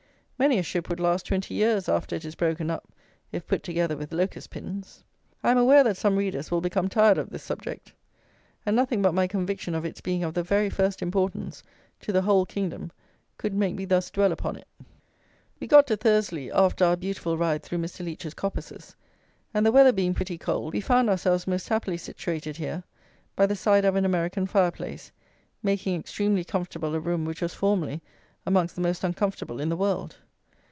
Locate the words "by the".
23.35-23.55